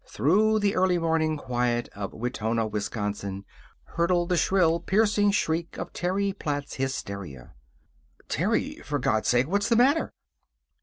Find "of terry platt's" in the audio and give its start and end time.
5.77-6.73